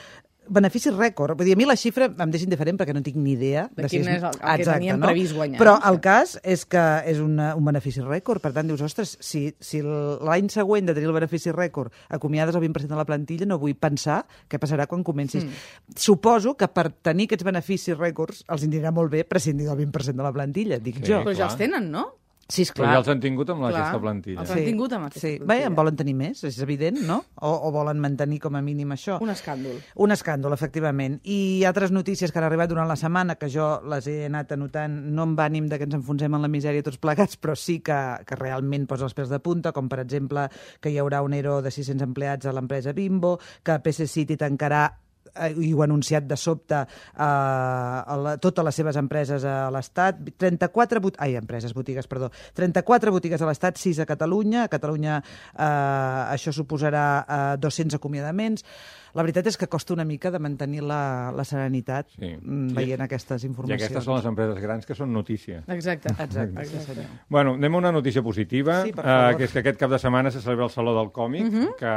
benefici 0.50 0.90
rècord. 0.90 1.36
Vull 1.38 1.46
dir, 1.46 1.54
a 1.54 1.56
mi 1.56 1.64
la 1.64 1.76
xifra 1.78 2.08
em 2.10 2.30
deixa 2.30 2.44
indiferent 2.44 2.76
perquè 2.80 2.92
no 2.92 3.02
tinc 3.06 3.16
ni 3.16 3.32
idea 3.36 3.68
De 3.76 3.88
si 3.88 3.98
quin 3.98 4.08
és 4.08 4.22
el- 4.22 4.34
el 4.34 4.56
que 4.58 4.64
tenien 4.66 5.00
previst 5.00 5.32
guanyar, 5.34 5.60
Però 5.62 5.78
no? 5.78 5.90
el 5.92 6.00
cas 6.00 6.38
és 6.42 6.64
que 6.66 6.82
és 7.06 7.18
una, 7.22 7.54
un 7.56 7.64
benefici 7.64 8.00
rècord. 8.02 8.40
Per 8.42 8.52
tant, 8.52 8.66
dius, 8.66 8.82
ostres, 8.82 9.16
si, 9.20 9.54
si 9.60 9.80
l'any 9.82 10.48
següent 10.50 10.86
de 10.86 10.94
tenir 10.94 11.08
el 11.08 11.14
benefici 11.14 11.50
rècord 11.52 11.92
acomiades 12.08 12.54
el 12.54 12.60
20% 12.62 12.88
de 12.88 12.96
la 12.96 13.06
plantilla, 13.06 13.46
no 13.46 13.58
vull 13.58 13.74
pensar 13.74 14.26
què 14.48 14.58
passarà 14.58 14.86
quan 14.86 15.02
comencis. 15.04 15.44
Mm. 15.44 15.50
Suposo 15.96 16.56
que 16.56 16.68
per 16.68 16.90
tenir 17.02 17.26
aquests 17.28 17.44
beneficis 17.44 17.96
rècords 17.96 18.44
els 18.48 18.64
anirà 18.66 18.92
molt 18.92 19.10
bé 19.12 19.24
prescindir 19.24 19.66
del 19.66 19.76
20% 19.86 20.16
de 20.16 20.22
la 20.22 20.32
plantilla, 20.32 20.78
dic 20.78 20.96
Sí. 21.04 21.12
jo. 21.12 21.22
Però 21.24 21.34
ja 21.34 21.44
els 21.46 21.56
tenen, 21.56 21.90
no? 21.90 22.19
Sí, 22.50 22.66
Però 22.74 22.88
ja 22.90 22.98
els 23.00 23.08
han 23.12 23.20
tingut 23.22 23.50
amb 23.52 23.62
Clar. 23.62 23.70
aquesta 23.72 24.00
plantilla. 24.02 24.42
Els 24.42 24.52
han 24.54 24.64
tingut 24.66 24.94
amb 24.96 25.06
aquesta 25.08 25.22
sí. 25.22 25.34
plantilla. 25.38 25.50
Bé, 25.50 25.66
en 25.68 25.76
volen 25.78 25.98
tenir 25.98 26.14
més, 26.18 26.42
és 26.48 26.58
evident, 26.64 27.00
no? 27.06 27.20
O, 27.46 27.52
o 27.68 27.72
volen 27.74 28.00
mantenir 28.02 28.40
com 28.42 28.58
a 28.58 28.62
mínim 28.64 28.94
això. 28.96 29.20
Un 29.22 29.32
escàndol. 29.32 29.78
Un 30.02 30.14
escàndol, 30.14 30.54
efectivament. 30.56 31.20
I 31.24 31.64
altres 31.68 31.94
notícies 31.94 32.32
que 32.32 32.40
han 32.40 32.48
arribat 32.48 32.72
durant 32.72 32.88
la 32.90 32.98
setmana, 32.98 33.36
que 33.40 33.50
jo 33.52 33.68
les 33.90 34.08
he 34.10 34.24
anat 34.28 34.56
anotant, 34.56 34.96
no 35.14 35.28
amb 35.28 35.44
ànim 35.46 35.68
de 35.70 35.78
que 35.78 35.86
ens 35.88 35.98
enfonsem 36.00 36.34
en 36.34 36.46
la 36.46 36.50
misèria 36.52 36.86
tots 36.86 37.00
plegats, 37.00 37.38
però 37.40 37.54
sí 37.58 37.78
que, 37.86 38.00
que 38.26 38.40
realment 38.40 38.88
posa 38.90 39.06
els 39.08 39.16
pèls 39.16 39.30
de 39.32 39.40
punta, 39.44 39.74
com 39.76 39.88
per 39.88 40.02
exemple 40.02 40.48
que 40.80 40.90
hi 40.90 40.98
haurà 40.98 41.22
un 41.26 41.36
ERO 41.36 41.60
de 41.62 41.70
600 41.70 42.08
empleats 42.08 42.50
a 42.50 42.56
l'empresa 42.56 42.94
Bimbo, 42.96 43.36
que 43.62 43.78
PC 43.84 44.08
City 44.10 44.36
tancarà 44.40 44.88
eh, 45.34 45.50
i 45.68 45.72
ho 45.74 45.82
ha 45.82 45.88
anunciat 45.88 46.26
de 46.28 46.38
sobte 46.40 46.80
eh, 46.80 47.24
a 47.24 48.16
la, 48.20 48.36
totes 48.42 48.66
les 48.66 48.80
seves 48.82 48.98
empreses 49.00 49.44
a 49.44 49.56
l'Estat, 49.74 50.22
34 50.40 51.02
bot 51.02 51.20
ai, 51.22 51.34
empreses, 51.40 51.74
botigues, 51.76 52.08
perdó, 52.10 52.30
34 52.58 53.14
botigues 53.14 53.42
a 53.42 53.50
l'Estat, 53.50 53.80
6 53.80 54.02
a 54.04 54.08
Catalunya, 54.08 54.64
a 54.64 54.72
Catalunya 54.72 55.20
eh, 55.20 56.34
això 56.36 56.54
suposarà 56.54 57.06
eh, 57.22 57.42
200 57.62 57.98
acomiadaments. 58.00 58.66
La 59.14 59.22
veritat 59.22 59.46
és 59.50 59.56
que 59.58 59.66
costa 59.66 59.92
una 59.94 60.04
mica 60.04 60.30
de 60.30 60.38
mantenir 60.38 60.82
la, 60.86 61.32
la 61.34 61.44
serenitat 61.44 62.08
Sí. 62.14 62.36
mm, 62.36 62.74
veient 62.76 63.00
aquestes 63.02 63.42
I 63.42 63.46
informacions. 63.48 63.82
aquestes 63.82 64.04
són 64.04 64.16
les 64.16 64.26
empreses 64.30 64.60
grans 64.62 64.86
que 64.86 64.94
són 64.94 65.12
notícia. 65.12 65.64
Exacte. 65.68 66.12
Exacte, 66.22 66.64
sí 66.66 66.78
senyor. 66.86 67.06
Bueno, 67.28 67.54
anem 67.54 67.74
a 67.74 67.78
una 67.78 67.92
notícia 67.92 68.22
positiva, 68.22 68.82
Sí, 68.84 68.90
eh, 68.96 69.34
que 69.36 69.44
és 69.44 69.52
que 69.52 69.58
aquest 69.64 69.78
cap 69.80 69.90
de 69.90 69.98
setmana 69.98 70.30
se 70.30 70.40
celebra 70.40 70.64
el 70.64 70.70
Saló 70.70 70.94
del 70.96 71.10
Còmic, 71.10 71.76
que, 71.78 71.94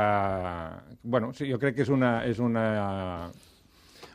bueno, 1.03 1.33
sí, 1.33 1.51
jo 1.51 1.59
crec 1.59 1.75
que 1.75 1.81
és 1.83 1.89
una, 1.89 2.25
és 2.25 2.39
una, 2.39 3.29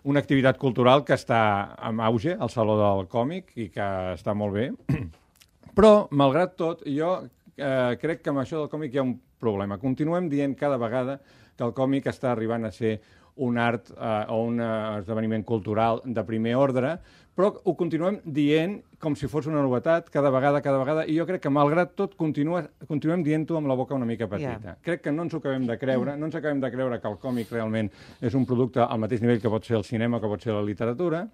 una 0.05 0.21
activitat 0.21 0.59
cultural 0.59 1.05
que 1.05 1.14
està 1.14 1.75
en 1.88 2.00
auge, 2.00 2.37
el 2.40 2.50
Saló 2.50 2.76
del 2.78 3.07
Còmic, 3.09 3.52
i 3.57 3.69
que 3.71 3.88
està 4.14 4.35
molt 4.35 4.55
bé. 4.55 4.71
Però, 5.78 6.09
malgrat 6.11 6.57
tot, 6.59 6.81
jo 6.87 7.28
eh, 7.59 7.99
crec 8.00 8.23
que 8.23 8.33
amb 8.33 8.43
això 8.43 8.62
del 8.62 8.73
còmic 8.73 8.95
hi 8.95 9.03
ha 9.03 9.07
un 9.07 9.17
problema. 9.38 9.79
Continuem 9.83 10.31
dient 10.31 10.57
cada 10.59 10.79
vegada 10.81 11.19
que 11.59 11.67
el 11.67 11.75
còmic 11.75 12.07
està 12.11 12.33
arribant 12.33 12.65
a 12.65 12.73
ser 12.75 12.99
un 13.38 13.59
art 13.59 13.91
eh, 13.93 14.25
o 14.35 14.43
un 14.47 14.61
eh, 14.61 14.69
esdeveniment 14.99 15.45
cultural 15.47 16.03
de 16.05 16.25
primer 16.27 16.57
ordre, 16.59 16.97
però 17.38 17.53
ho 17.55 17.75
continuem 17.79 18.17
dient 18.25 18.81
com 18.99 19.15
si 19.15 19.29
fos 19.31 19.47
una 19.47 19.61
novetat 19.62 20.09
cada 20.11 20.31
vegada, 20.35 20.59
cada 20.62 20.79
vegada, 20.81 21.05
i 21.07 21.15
jo 21.15 21.27
crec 21.27 21.45
que, 21.45 21.53
malgrat 21.55 21.93
tot, 21.95 22.17
continua, 22.19 22.65
continuem 22.91 23.23
dient-ho 23.23 23.61
amb 23.61 23.71
la 23.71 23.77
boca 23.79 23.95
una 23.95 24.09
mica 24.09 24.27
petita. 24.27 24.73
Ja. 24.73 24.77
Crec 24.83 25.05
que 25.05 25.12
no 25.15 25.23
ens 25.27 25.37
ho 25.37 25.38
acabem 25.38 25.69
de 25.69 25.79
creure, 25.79 26.17
no 26.19 26.27
ens 26.27 26.38
acabem 26.38 26.59
de 26.65 26.71
creure 26.75 26.99
que 26.99 27.12
el 27.12 27.21
còmic 27.23 27.53
realment 27.55 27.93
és 28.19 28.35
un 28.35 28.47
producte 28.47 28.83
al 28.83 28.99
mateix 28.99 29.23
nivell 29.23 29.38
que 29.45 29.53
pot 29.55 29.71
ser 29.71 29.79
el 29.79 29.87
cinema, 29.87 30.19
que 30.19 30.31
pot 30.33 30.43
ser 30.43 30.57
la 30.57 30.65
literatura, 30.67 31.29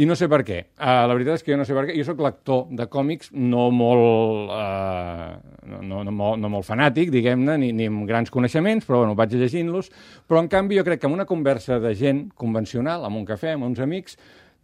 i 0.00 0.06
no 0.08 0.16
sé 0.16 0.30
per 0.32 0.40
què. 0.48 0.58
Uh, 0.78 1.04
la 1.10 1.14
veritat 1.16 1.36
és 1.36 1.44
que 1.44 1.52
jo 1.52 1.58
no 1.60 1.66
sé 1.68 1.74
per 1.76 1.84
què. 1.88 1.94
Jo 1.98 2.06
sóc 2.08 2.22
lector 2.24 2.62
de 2.76 2.86
còmics 2.88 3.34
no 3.36 3.66
molt, 3.74 4.48
uh, 4.48 5.36
no, 5.68 5.80
no, 5.84 6.02
no, 6.06 6.14
molt, 6.14 6.40
no 6.40 6.50
molt 6.52 6.64
fanàtic, 6.64 7.12
diguem-ne, 7.12 7.58
ni, 7.60 7.68
ni 7.76 7.88
amb 7.90 8.06
grans 8.08 8.32
coneixements, 8.32 8.86
però 8.88 9.02
bueno, 9.02 9.16
vaig 9.18 9.34
llegint-los. 9.36 9.90
Però, 10.24 10.40
en 10.40 10.48
canvi, 10.52 10.78
jo 10.80 10.86
crec 10.86 11.02
que 11.02 11.10
en 11.10 11.16
una 11.18 11.28
conversa 11.28 11.76
de 11.84 11.92
gent 11.98 12.28
convencional, 12.32 13.04
amb 13.04 13.20
un 13.20 13.26
cafè, 13.28 13.52
amb 13.58 13.68
uns 13.68 13.82
amics, 13.84 14.16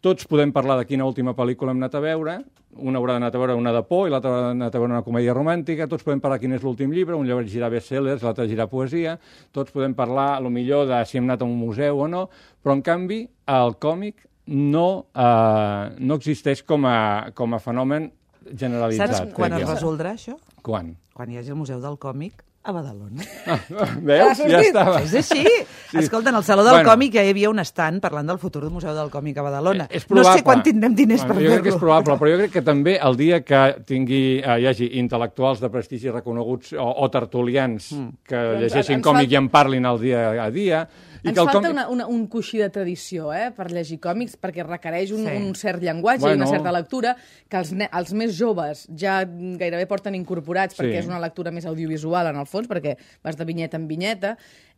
tots 0.04 0.24
podem 0.30 0.54
parlar 0.56 0.78
de 0.80 0.86
quina 0.88 1.04
última 1.08 1.34
pel·lícula 1.36 1.74
hem 1.74 1.82
anat 1.82 1.98
a 1.98 2.02
veure, 2.04 2.36
una 2.76 3.00
haurà 3.00 3.16
anat 3.16 3.34
a 3.34 3.40
veure 3.40 3.56
una 3.56 3.72
de 3.72 3.82
por 3.88 4.06
i 4.06 4.12
l'altra 4.12 4.30
haurà 4.30 4.52
anat 4.54 4.74
a 4.74 4.80
veure 4.80 4.92
una 4.92 5.02
comèdia 5.04 5.34
romàntica, 5.36 5.88
tots 5.88 6.04
podem 6.04 6.20
parlar 6.20 6.38
quin 6.40 6.52
és 6.56 6.64
l'últim 6.64 6.92
llibre, 6.92 7.16
un 7.16 7.28
llibre 7.28 7.48
girar 7.48 7.70
bestsellers, 7.72 8.24
l'altre 8.24 8.46
girar 8.48 8.68
poesia, 8.72 9.16
tots 9.56 9.72
podem 9.72 9.96
parlar, 9.96 10.34
a 10.36 10.40
lo 10.44 10.52
millor, 10.52 10.86
de 10.88 11.00
si 11.08 11.20
hem 11.20 11.28
anat 11.28 11.44
a 11.44 11.48
un 11.48 11.56
museu 11.58 12.04
o 12.04 12.08
no, 12.08 12.26
però, 12.62 12.76
en 12.76 12.84
canvi, 12.86 13.22
el 13.56 13.76
còmic 13.80 14.28
no, 14.46 15.06
eh, 15.14 15.94
no 15.98 16.14
existeix 16.20 16.62
com 16.62 16.84
a, 16.86 17.30
com 17.34 17.54
a 17.54 17.58
fenomen 17.62 18.10
generalitzat. 18.56 19.14
Saps 19.14 19.34
quan 19.34 19.52
es 19.58 19.66
resoldrà 19.68 20.14
això? 20.14 20.36
Quan? 20.62 20.94
Quan 21.16 21.30
hi 21.32 21.38
hagi 21.40 21.50
el 21.54 21.56
Museu 21.58 21.80
del 21.82 21.96
Còmic 21.98 22.42
a 22.66 22.72
Badalona. 22.74 23.22
Veus? 24.06 24.40
Ja 24.42 24.58
estava. 24.60 24.98
És 25.04 25.12
així. 25.20 25.44
Sí. 25.86 25.98
Escolta, 26.00 26.30
en 26.32 26.38
el 26.40 26.42
Saló 26.42 26.64
del 26.66 26.80
Bueno. 26.80 26.88
Còmic 26.90 27.12
ja 27.14 27.22
hi 27.22 27.30
havia 27.30 27.50
un 27.52 27.60
estant 27.62 28.00
parlant 28.02 28.26
del 28.26 28.40
futur 28.42 28.64
del 28.64 28.72
Museu 28.74 28.90
del 28.96 29.10
Còmic 29.12 29.38
a 29.38 29.44
Badalona. 29.46 29.86
Eh, 29.86 30.00
és 30.00 30.08
no 30.10 30.16
sé 30.18 30.22
probable. 30.24 30.42
quan 30.48 30.62
tindrem 30.66 30.96
diners 30.98 31.22
Bueno, 31.22 31.34
per 31.36 31.44
Jo 31.44 31.52
crec 31.52 31.62
que 31.62 31.68
és 31.70 31.74
fer-lo. 31.76 31.84
probable, 31.86 32.16
però 32.18 32.32
jo 32.34 32.40
crec 32.42 32.52
que 32.56 32.62
també 32.66 32.96
el 32.98 33.16
dia 33.16 33.40
que 33.46 33.60
tingui, 33.86 34.22
eh, 34.42 34.58
hi 34.62 34.66
hagi 34.66 34.88
intel·lectuals 34.98 35.62
de 35.62 35.70
prestigi 35.70 36.10
reconeguts 36.10 36.72
o, 36.74 36.88
o 37.04 37.08
tertulians 37.10 37.92
Mm. 37.92 38.08
que 38.26 38.34
ens- 38.36 38.60
llegeixin 38.64 39.00
còmic 39.02 39.28
fal- 39.28 39.32
i 39.32 39.36
en 39.36 39.48
parlin 39.48 39.86
el 39.86 40.00
dia 40.00 40.28
a 40.42 40.50
dia... 40.50 40.88
I 41.26 41.32
Ens 41.32 41.34
que 41.36 41.42
el 41.42 41.48
falta 41.50 41.58
còmic... 41.58 41.72
una, 41.74 41.84
una, 41.90 42.06
un 42.06 42.26
coixí 42.30 42.60
de 42.62 42.68
tradició 42.70 43.32
eh, 43.34 43.50
per 43.56 43.66
llegir 43.72 43.98
còmics, 44.00 44.36
perquè 44.40 44.62
requereix 44.66 45.10
un, 45.16 45.24
Sí. 45.26 45.34
un 45.36 45.54
cert 45.58 45.82
llenguatge 45.82 46.22
Bueno. 46.22 46.36
i 46.36 46.40
una 46.44 46.50
certa 46.52 46.72
lectura 46.72 47.16
que 47.50 47.56
els, 47.58 47.72
els 47.74 48.12
més 48.14 48.36
joves 48.38 48.86
ja 48.94 49.24
gairebé 49.26 49.86
porten 49.90 50.14
incorporats, 50.14 50.76
Sí. 50.76 50.82
perquè 50.84 51.02
és 51.02 51.10
una 51.10 51.18
lectura 51.20 51.50
més 51.50 51.66
audiovisual, 51.66 52.30
en 52.30 52.36
el 52.36 52.46
fons, 52.46 52.68
perquè 52.70 52.96
vas 53.24 53.36
de 53.36 53.44
vinyeta 53.44 53.76
en 53.76 53.88
vinyeta. 53.88 54.36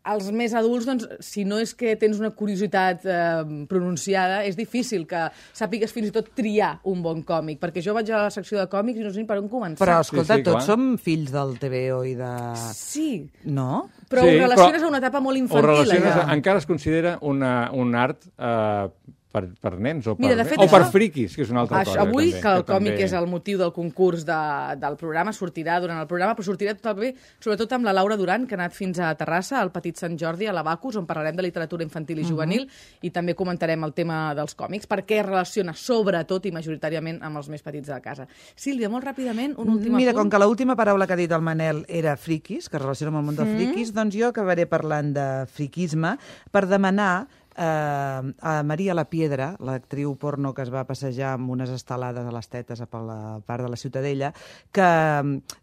Els 0.08 0.30
més 0.32 0.54
adults, 0.56 0.86
doncs, 0.88 1.06
si 1.20 1.44
no 1.44 1.58
és 1.60 1.74
que 1.76 1.94
tens 2.00 2.18
una 2.20 2.30
curiositat 2.36 3.04
eh, 3.04 3.66
pronunciada, 3.68 4.42
és 4.48 4.56
difícil 4.56 5.04
que 5.10 5.26
sàpigues 5.56 5.92
fins 5.92 6.08
i 6.08 6.14
tot 6.14 6.30
triar 6.38 6.78
un 6.88 7.02
bon 7.04 7.22
còmic, 7.28 7.58
perquè 7.60 7.82
jo 7.84 7.92
vaig 7.96 8.08
a 8.14 8.24
la 8.28 8.30
secció 8.34 8.58
de 8.60 8.66
còmics 8.72 9.00
i 9.02 9.04
no 9.04 9.12
sé 9.12 9.20
ni 9.20 9.28
per 9.28 9.38
on 9.42 9.50
començar. 9.52 9.82
Però, 9.84 9.98
escolta, 10.00 10.38
Sí, 10.38 10.40
sí, 10.40 10.46
tots 10.48 10.64
clar. 10.64 10.66
som 10.70 10.88
fills 10.98 11.32
del 11.34 11.56
TVO 11.60 12.00
i 12.08 12.14
de... 12.18 12.32
Sí, 12.74 13.10
No? 13.44 13.88
però 14.08 14.22
Sí, 14.24 14.30
ho 14.36 14.38
relaciones 14.40 14.80
però 14.80 14.86
a 14.86 14.88
una 14.88 14.98
etapa 15.02 15.20
molt 15.20 15.36
Ho 15.36 15.42
infantil. 15.42 15.68
relaciones, 15.68 16.14
allò. 16.14 16.32
encara 16.32 16.58
es 16.62 16.66
considera 16.66 17.18
una, 17.20 17.70
un 17.76 17.94
art 17.94 18.24
eh, 18.38 18.88
per, 19.30 19.42
per 19.60 19.74
nens 19.78 20.06
o 20.08 20.14
per, 20.16 20.24
Mira, 20.24 20.44
fet, 20.44 20.58
o 20.58 20.66
per 20.66 20.80
això- 20.82 20.90
friquis, 20.90 21.34
que 21.36 21.42
és 21.42 21.50
una 21.52 21.60
altra 21.60 21.82
Això, 21.82 21.90
cosa. 21.92 22.00
avui, 22.06 22.30
també, 22.30 22.40
que 22.40 22.48
el 22.56 22.64
còmic 22.64 22.92
també- 22.94 23.04
és 23.04 23.12
el 23.12 23.26
motiu 23.28 23.58
del 23.58 23.72
concurs 23.72 24.24
de, 24.24 24.38
del 24.80 24.96
programa, 24.96 25.32
sortirà 25.36 25.78
durant 25.80 26.00
el 26.00 26.06
programa, 26.08 26.34
però 26.34 26.46
sortirà 26.48 26.74
també, 26.80 27.14
sobretot 27.38 27.72
amb 27.76 27.84
la 27.84 27.92
Laura 27.92 28.16
Duran, 28.16 28.46
que 28.46 28.54
ha 28.54 28.58
anat 28.58 28.72
fins 28.72 28.98
a 28.98 29.14
Terrassa, 29.14 29.60
al 29.60 29.70
Petit 29.70 29.96
Sant 30.00 30.16
Jordi, 30.18 30.46
a 30.48 30.52
l'Abacus, 30.52 30.96
on 30.96 31.06
parlarem 31.06 31.36
de 31.36 31.42
literatura 31.42 31.84
infantil 31.84 32.18
i 32.20 32.24
juvenil, 32.24 32.68
i 33.02 33.10
també 33.10 33.34
comentarem 33.34 33.84
el 33.84 33.92
tema 33.92 34.34
dels 34.34 34.54
còmics, 34.56 34.88
perquè 34.88 35.20
es 35.20 35.26
relaciona 35.26 35.74
sobretot 35.74 36.46
i 36.46 36.52
majoritàriament 36.52 37.20
amb 37.22 37.36
els 37.36 37.48
més 37.50 37.62
petits 37.62 37.88
de 37.88 38.00
casa. 38.00 38.26
Sílvia, 38.56 38.88
molt 38.88 39.04
ràpidament, 39.04 39.54
un 39.58 39.68
últim 39.76 39.94
Mira, 39.94 40.12
apunt. 40.12 40.24
com 40.24 40.30
que 40.30 40.38
l'última 40.44 40.74
paraula 40.74 41.06
que 41.06 41.12
ha 41.12 41.16
dit 41.16 41.30
el 41.32 41.42
Manel 41.42 41.84
era 41.88 42.16
friquis, 42.16 42.68
que 42.68 42.76
es 42.78 42.82
relaciona 42.82 43.10
amb 43.12 43.18
el 43.20 43.24
món 43.26 43.36
dels 43.36 43.54
friquis, 43.56 43.92
doncs 43.92 44.16
jo 44.16 44.28
acabaré 44.28 44.64
parlant 44.66 45.12
de 45.12 45.46
friquisme 45.52 46.16
per 46.50 46.66
demanar 46.66 47.28
eh, 47.58 48.32
a 48.40 48.62
Maria 48.62 48.94
La 48.94 49.04
Piedra, 49.10 49.50
l'actriu 49.58 50.14
porno 50.16 50.54
que 50.54 50.62
es 50.62 50.70
va 50.72 50.84
passejar 50.86 51.32
amb 51.34 51.50
unes 51.50 51.70
estelades 51.74 52.24
a 52.24 52.32
les 52.34 52.48
tetes 52.48 52.80
a 52.80 52.86
per 52.86 53.00
la 53.02 53.18
part 53.44 53.64
de 53.66 53.70
la 53.72 53.76
Ciutadella, 53.76 54.30
que, 54.72 54.86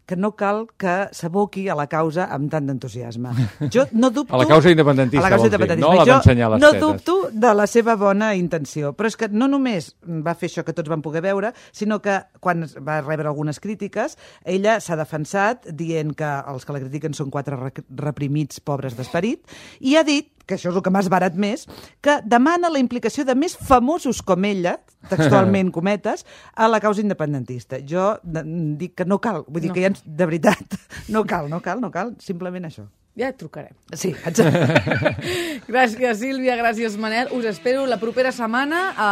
que 0.06 0.16
no 0.20 0.34
cal 0.36 0.66
que 0.76 1.08
s'aboqui 1.16 1.66
a 1.72 1.76
la 1.78 1.86
causa 1.88 2.28
amb 2.34 2.50
tant 2.52 2.68
d'entusiasme. 2.68 3.32
Jo 3.72 3.86
no 3.92 4.10
dubto... 4.10 4.34
A 4.36 4.42
la 4.42 4.46
causa 4.46 4.70
independentista, 4.70 5.24
A 5.24 5.30
la 5.30 5.34
causa 5.36 5.46
independentista. 5.48 5.90
no 5.94 5.98
la 5.98 6.04
d'ensenyar 6.12 6.50
les 6.52 6.60
no 6.62 6.70
tetes. 6.72 6.84
dubto 6.84 7.16
de 7.32 7.54
la 7.54 7.66
seva 7.66 7.96
bona 7.96 8.34
intenció. 8.36 8.92
Però 8.96 9.08
és 9.08 9.16
que 9.16 9.28
no 9.32 9.48
només 9.48 9.94
va 10.04 10.34
fer 10.36 10.50
això 10.50 10.64
que 10.66 10.74
tots 10.76 10.90
van 10.92 11.02
poder 11.02 11.22
veure, 11.24 11.52
sinó 11.72 12.00
que 12.04 12.18
quan 12.40 12.66
va 12.86 13.00
rebre 13.00 13.28
algunes 13.30 13.60
crítiques, 13.60 14.18
ella 14.44 14.78
s'ha 14.84 14.96
defensat 15.00 15.66
dient 15.72 16.12
que 16.18 16.28
els 16.52 16.66
que 16.68 16.76
la 16.76 16.82
critiquen 16.84 17.14
són 17.16 17.30
quatre 17.32 17.56
re- 17.56 17.72
reprimits 17.96 18.60
pobres 18.60 18.96
d'esperit, 18.98 19.42
i 19.80 19.96
ha 19.96 20.04
dit 20.04 20.28
que 20.46 20.54
això 20.54 20.70
és 20.70 20.76
el 20.78 20.82
que 20.86 20.90
m'ha 20.94 21.02
esbarat 21.02 21.34
més, 21.34 21.66
que 22.00 22.20
demana 22.24 22.70
la 22.70 22.78
implicació 22.78 23.24
de 23.26 23.34
més 23.34 23.56
famosos 23.56 24.22
com 24.22 24.44
ella, 24.46 24.76
textualment 25.10 25.72
cometes, 25.76 26.24
a 26.54 26.68
la 26.70 26.78
causa 26.80 27.02
independentista. 27.02 27.80
Jo 27.82 28.14
dic 28.22 28.94
que 29.00 29.04
no 29.08 29.18
cal, 29.20 29.42
vull 29.48 29.62
dir 29.64 29.72
No. 29.72 29.74
que 29.74 29.82
ja 29.82 29.90
ens, 29.92 30.04
de 30.06 30.26
veritat, 30.30 30.78
no 31.14 31.24
cal, 31.26 31.50
no 31.50 31.60
cal, 31.60 31.80
no 31.82 31.90
cal, 31.90 32.14
simplement 32.22 32.64
això. 32.70 32.86
Ja 33.16 33.30
et 33.32 33.38
trucarem. 33.40 33.72
Sí, 33.96 34.10
exacte. 34.28 34.74
Gràcies, 35.72 36.18
Sílvia, 36.20 36.52
gràcies, 36.58 36.98
Manel. 37.00 37.30
Us 37.32 37.46
espero 37.48 37.86
la 37.88 37.96
propera 37.96 38.28
setmana 38.34 38.90
a 38.92 39.06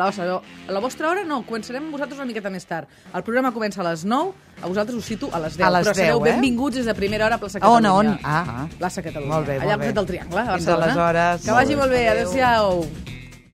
la 0.00 0.08
vostra, 0.08 0.40
a 0.66 0.72
la 0.74 0.80
vostra 0.82 1.10
hora. 1.12 1.22
No, 1.24 1.38
començarem 1.46 1.86
vosaltres 1.94 2.18
una 2.18 2.26
miqueta 2.26 2.50
més 2.50 2.66
tard. 2.66 2.90
El 3.14 3.22
programa 3.22 3.52
comença 3.54 3.84
a 3.84 3.86
les 3.86 4.02
9, 4.04 4.32
a 4.58 4.66
vosaltres 4.66 4.98
us 4.98 5.06
cito 5.06 5.30
a 5.30 5.38
les 5.44 5.54
10. 5.60 5.62
A 5.62 5.70
les 5.78 5.86
però 5.86 5.94
sereu 5.94 6.18
10, 6.18 6.26
eh? 6.26 6.34
benvinguts 6.34 6.80
des 6.80 6.90
de 6.90 6.94
primera 6.98 7.28
hora 7.28 7.38
a 7.38 7.42
plaça 7.44 7.60
on, 7.62 7.62
Catalunya. 7.62 7.90
a 7.90 7.94
on? 7.94 8.12
Ah, 8.24 8.44
ah. 8.64 8.68
Plaça 8.82 9.04
Catalunya. 9.06 9.32
Molt 9.36 9.46
bé, 9.46 9.60
Allà 9.60 9.76
molt 9.76 9.86
bé. 9.86 9.92
al 9.92 9.98
del 10.00 10.10
Triangle, 10.10 10.40
a 10.40 10.44
Fins 10.46 10.66
Barcelona. 10.66 10.84
aleshores. 10.90 11.44
Que 11.46 11.60
vagi 11.60 11.76
Molt 11.76 11.94
bé. 11.94 12.08
Adéu-siau. 12.16 12.86